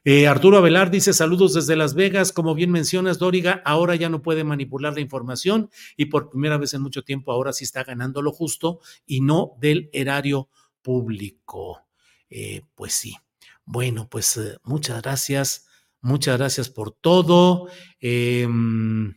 [0.08, 2.32] Eh, Arturo Avelar dice saludos desde Las Vegas.
[2.32, 6.74] Como bien mencionas, Dóriga, ahora ya no puede manipular la información y por primera vez
[6.74, 10.48] en mucho tiempo ahora sí está ganando lo justo y no del erario
[10.80, 11.88] público.
[12.30, 13.16] Eh, pues sí.
[13.64, 15.66] Bueno, pues eh, muchas gracias.
[16.00, 17.66] Muchas gracias por todo.
[17.98, 19.12] Em,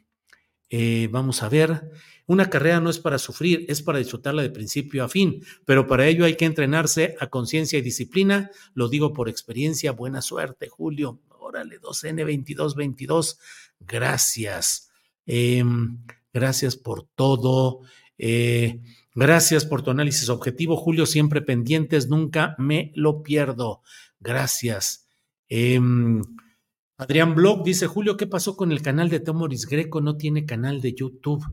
[1.12, 1.92] vamos a ver.
[2.30, 6.06] Una carrera no es para sufrir, es para disfrutarla de principio a fin, pero para
[6.06, 8.52] ello hay que entrenarse a conciencia y disciplina.
[8.76, 9.94] Lo digo por experiencia.
[9.94, 11.22] Buena suerte, Julio.
[11.40, 13.40] Órale, 2N2222.
[13.80, 14.92] Gracias.
[15.26, 17.80] Em, gracias por todo.
[18.20, 18.80] Eh,
[19.16, 21.08] gracias por tu análisis objetivo, Julio.
[21.08, 23.82] Siempre pendientes, nunca me lo pierdo.
[24.20, 25.08] Gracias.
[25.48, 26.22] Em,
[26.96, 30.00] Adrián Blog dice, Julio, ¿qué pasó con el canal de Tomoris Greco?
[30.00, 31.44] No tiene canal de YouTube.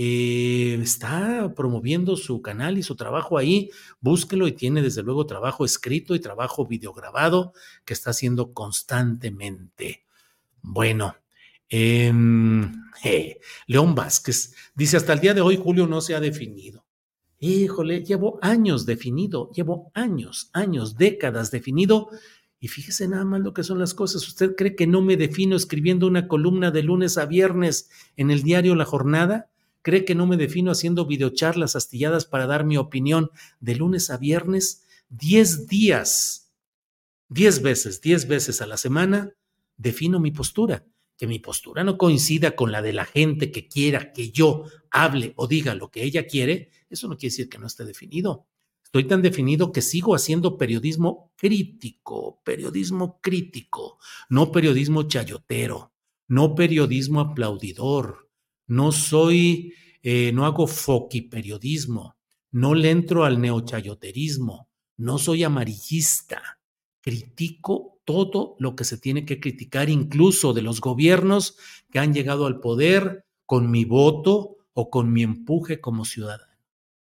[0.00, 3.68] Eh, está promoviendo su canal y su trabajo ahí.
[4.00, 7.52] Búsquelo y tiene desde luego trabajo escrito y trabajo videograbado
[7.84, 10.04] que está haciendo constantemente.
[10.62, 11.16] Bueno,
[11.68, 12.72] em,
[13.66, 16.84] León Vázquez dice, hasta el día de hoy Julio no se ha definido.
[17.40, 22.10] Híjole, llevo años definido, llevo años, años, décadas definido.
[22.60, 24.28] Y fíjese nada más lo que son las cosas.
[24.28, 28.44] ¿Usted cree que no me defino escribiendo una columna de lunes a viernes en el
[28.44, 29.50] diario La Jornada?
[29.88, 34.18] ¿Cree que no me defino haciendo videocharlas astilladas para dar mi opinión de lunes a
[34.18, 34.84] viernes?
[35.08, 36.52] Diez días,
[37.30, 39.32] diez veces, diez veces a la semana,
[39.78, 40.84] defino mi postura.
[41.16, 45.32] Que mi postura no coincida con la de la gente que quiera que yo hable
[45.36, 48.46] o diga lo que ella quiere, eso no quiere decir que no esté definido.
[48.84, 53.96] Estoy tan definido que sigo haciendo periodismo crítico, periodismo crítico,
[54.28, 55.94] no periodismo chayotero,
[56.26, 58.27] no periodismo aplaudidor,
[58.68, 60.68] no soy, eh, no hago
[61.30, 62.16] periodismo,
[62.52, 66.60] no le entro al neochayoterismo, no soy amarillista,
[67.00, 71.56] critico todo lo que se tiene que criticar, incluso de los gobiernos
[71.90, 76.44] que han llegado al poder con mi voto o con mi empuje como ciudadano.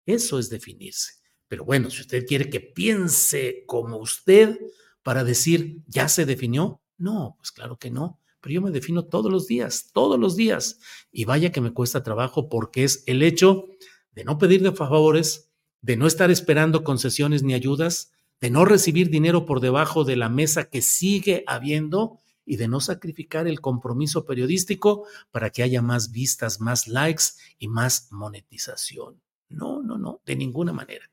[0.06, 1.14] Eso es definirse.
[1.48, 4.58] Pero bueno, si usted quiere que piense como usted
[5.04, 6.82] para decir, ¿ya se definió?
[6.98, 10.82] No, pues claro que no pero yo me defino todos los días, todos los días.
[11.14, 13.70] Y vaya que me cuesta trabajo porque es el hecho
[14.12, 15.50] de no pedir de favores,
[15.82, 20.28] de no estar esperando concesiones ni ayudas, de no recibir dinero por debajo de la
[20.28, 26.12] mesa que sigue habiendo y de no sacrificar el compromiso periodístico para que haya más
[26.12, 27.24] vistas, más likes
[27.60, 29.22] y más monetización.
[29.48, 31.10] No, no, no, de ninguna manera.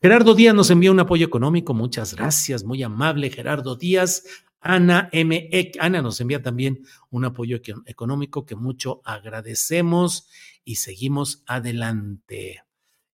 [0.00, 1.74] Gerardo Díaz nos envía un apoyo económico.
[1.74, 4.22] Muchas gracias, muy amable Gerardo Díaz.
[4.60, 5.50] Ana M.
[5.78, 10.28] Ana nos envía también un apoyo económico que mucho agradecemos
[10.64, 12.64] y seguimos adelante.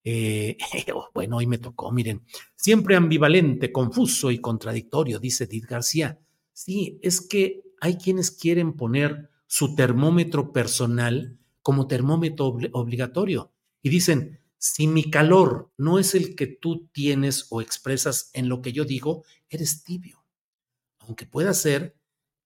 [0.04, 0.56] Eh,
[1.14, 2.22] bueno, hoy me tocó, miren,
[2.54, 6.18] siempre ambivalente, confuso y contradictorio, dice Edith García.
[6.52, 14.40] Sí, es que hay quienes quieren poner su termómetro personal como termómetro obligatorio y dicen,
[14.58, 18.84] si mi calor no es el que tú tienes o expresas en lo que yo
[18.84, 20.21] digo, eres tibio
[21.06, 21.96] aunque pueda ser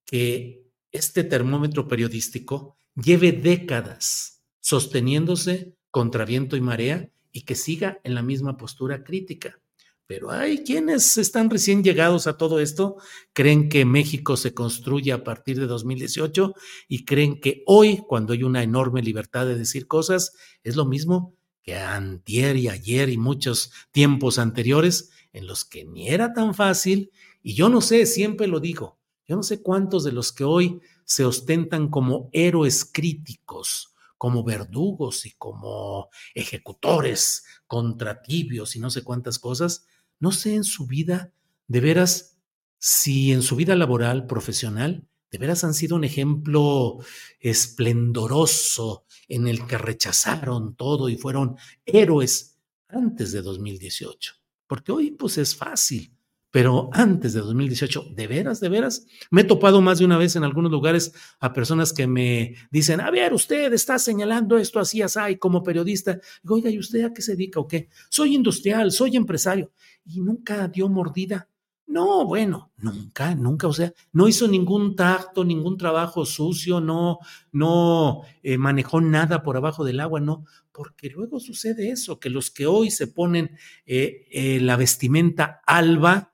[0.04, 8.14] que este termómetro periodístico lleve décadas sosteniéndose contra viento y marea y que siga en
[8.14, 9.60] la misma postura crítica.
[10.06, 12.96] Pero hay quienes están recién llegados a todo esto,
[13.32, 16.54] creen que México se construye a partir de 2018
[16.88, 20.32] y creen que hoy, cuando hay una enorme libertad de decir cosas,
[20.62, 26.08] es lo mismo que antier y ayer y muchos tiempos anteriores en los que ni
[26.08, 27.10] era tan fácil
[27.46, 30.80] y yo no sé, siempre lo digo, yo no sé cuántos de los que hoy
[31.04, 39.04] se ostentan como héroes críticos, como verdugos y como ejecutores contra tibios y no sé
[39.04, 39.86] cuántas cosas,
[40.18, 41.32] no sé en su vida,
[41.68, 42.36] de veras,
[42.80, 46.98] si en su vida laboral, profesional, de veras han sido un ejemplo
[47.38, 54.34] esplendoroso en el que rechazaron todo y fueron héroes antes de 2018.
[54.66, 56.15] Porque hoy pues es fácil
[56.56, 60.36] pero antes de 2018, de veras, de veras, me he topado más de una vez
[60.36, 65.02] en algunos lugares a personas que me dicen, a ver, usted está señalando esto así,
[65.02, 66.18] así, como periodista.
[66.42, 67.90] Digo, oiga, ¿y usted a qué se dedica o qué?
[68.08, 69.70] Soy industrial, soy empresario.
[70.06, 71.46] Y nunca dio mordida.
[71.86, 77.18] No, bueno, nunca, nunca, o sea, no hizo ningún tacto, ningún trabajo sucio, no,
[77.52, 82.50] no eh, manejó nada por abajo del agua, no, porque luego sucede eso, que los
[82.50, 83.50] que hoy se ponen
[83.84, 86.32] eh, eh, la vestimenta alba,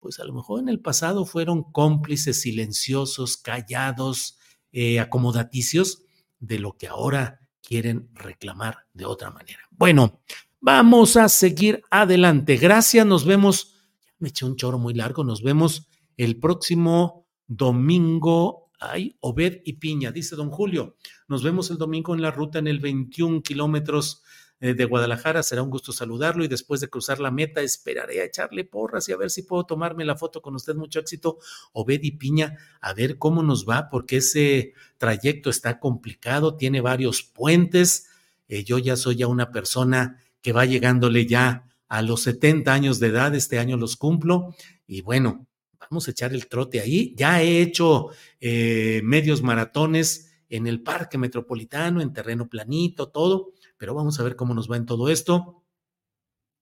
[0.00, 4.38] pues a lo mejor en el pasado fueron cómplices silenciosos, callados,
[4.72, 6.02] eh, acomodaticios
[6.38, 9.60] de lo que ahora quieren reclamar de otra manera.
[9.70, 10.20] Bueno,
[10.60, 12.56] vamos a seguir adelante.
[12.56, 13.74] Gracias, nos vemos.
[14.18, 18.70] Me eché un choro muy largo, nos vemos el próximo domingo.
[18.80, 20.96] Ay, Obed y Piña, dice don Julio.
[21.26, 24.22] Nos vemos el domingo en la ruta en el 21 kilómetros
[24.60, 25.42] de Guadalajara.
[25.42, 29.12] Será un gusto saludarlo y después de cruzar la meta esperaré a echarle porras y
[29.12, 30.74] a ver si puedo tomarme la foto con usted.
[30.74, 31.38] Mucho éxito,
[31.72, 37.22] Obed y Piña, a ver cómo nos va, porque ese trayecto está complicado, tiene varios
[37.22, 38.08] puentes.
[38.48, 43.00] Eh, yo ya soy ya una persona que va llegándole ya a los 70 años
[43.00, 44.54] de edad, este año los cumplo
[44.86, 45.46] y bueno,
[45.78, 47.14] vamos a echar el trote ahí.
[47.16, 48.08] Ya he hecho
[48.40, 54.36] eh, medios maratones en el parque metropolitano, en terreno planito, todo pero vamos a ver
[54.36, 55.64] cómo nos va en todo esto.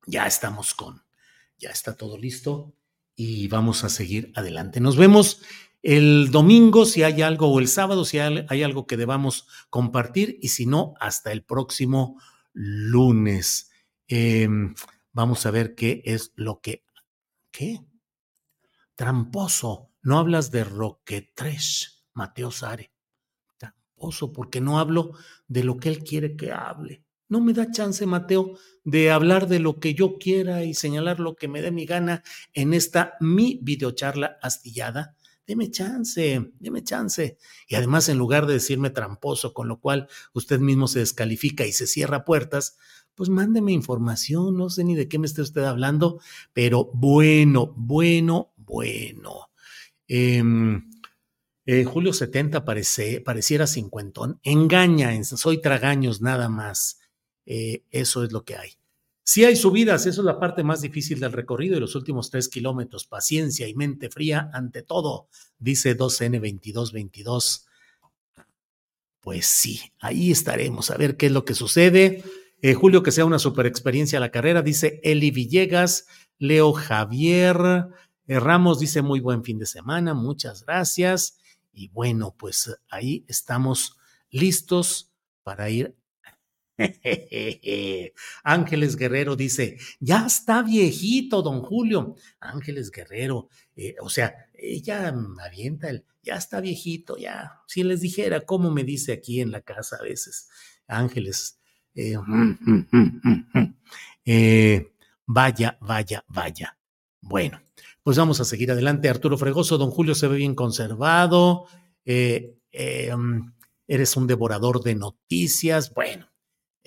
[0.07, 1.03] Ya estamos con,
[1.59, 2.77] ya está todo listo
[3.17, 4.79] y vamos a seguir adelante.
[4.79, 5.43] Nos vemos
[5.83, 10.49] el domingo si hay algo o el sábado si hay, algo que debamos compartir y
[10.49, 12.21] si no, hasta el próximo
[12.53, 13.71] lunes.
[14.07, 14.75] Em,
[15.13, 16.85] vamos a ver qué es lo que...
[17.51, 17.81] ¿Qué?
[18.95, 19.93] Tramposo.
[20.03, 22.93] No hablas de Roquetres, Mateo Sare.
[23.57, 25.13] Tramposo, porque no hablo
[25.49, 27.06] de lo que él quiere que hable.
[27.29, 31.35] No me da chance, Mateo, de hablar de lo que yo quiera y señalar lo
[31.35, 32.23] que me dé mi gana
[32.55, 35.17] en esta mi videocharla astillada.
[35.47, 37.39] Deme chance, deme chance.
[37.69, 41.73] Y además, en lugar de decirme tramposo, con lo cual usted mismo se descalifica y
[41.73, 42.77] se cierra puertas,
[43.15, 46.21] pues mándeme información, no sé ni de qué me esté usted hablando,
[46.53, 49.51] pero bueno, bueno, bueno.
[50.07, 50.91] Em,
[51.65, 54.39] eh, Julio 70 parece, pareciera cincuentón.
[54.43, 57.01] Engaña, soy tragaños nada más.
[57.47, 58.71] Eh, eso es lo que hay.
[59.23, 62.49] Si hay subidas, eso es la parte más difícil del recorrido y los últimos tres
[62.49, 63.07] kilómetros.
[63.07, 65.29] Paciencia y mente fría ante todo,
[65.59, 67.65] dice 2N2222.
[69.21, 72.23] Pues sí, ahí estaremos a ver qué es lo que sucede.
[72.63, 76.07] Eh, Julio, que sea una super experiencia la carrera, dice Eli Villegas,
[76.39, 77.89] Leo Javier
[78.29, 81.39] eh, Ramos, dice muy buen fin de semana, muchas gracias.
[81.73, 83.97] Y bueno, pues ahí estamos
[84.31, 85.96] listos para ir
[88.45, 92.17] Ángeles Guerrero dice, ya está viejito, don Julio.
[92.41, 95.15] Ángeles Guerrero, eh, o sea, ella
[95.45, 97.61] avienta el, ya está viejito, ya.
[97.67, 100.49] Si les dijera cómo me dice aquí en la casa a veces,
[100.87, 101.59] Ángeles,
[101.95, 102.17] eh,
[104.25, 104.93] eh,
[105.27, 106.79] vaya, vaya, vaya.
[107.21, 107.63] Bueno,
[108.03, 109.09] pues vamos a seguir adelante.
[109.09, 111.67] Arturo Fregoso, don Julio se ve bien conservado.
[112.05, 113.41] Mm,
[113.89, 115.93] eres un devorador de noticias.
[115.93, 116.29] Bueno,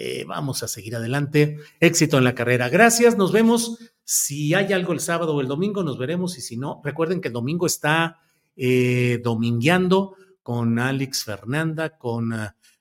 [0.01, 1.57] eh, vamos a seguir adelante.
[1.81, 2.69] Éxito en la carrera.
[2.69, 3.79] Gracias, nos vemos.
[4.05, 6.37] Si hay algo el sábado o el domingo, nos veremos.
[6.37, 8.21] Y si no, recuerden que el domingo está
[8.55, 12.33] eh, domingueando con Alex Fernanda, con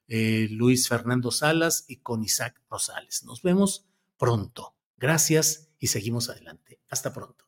[0.07, 3.25] eh, Luis Fernando Salas y con Isaac Rosales.
[3.25, 4.77] Nos vemos pronto.
[4.97, 6.79] Gracias y seguimos adelante.
[6.89, 7.48] Hasta pronto.